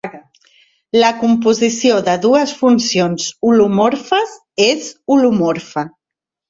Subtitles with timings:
[1.03, 4.37] La composició de dues funcions holomorfes
[4.71, 5.91] és holomorfa.